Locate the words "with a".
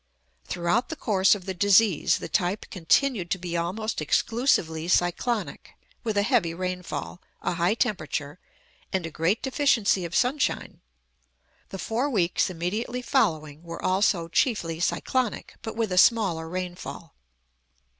6.03-6.23, 15.75-15.99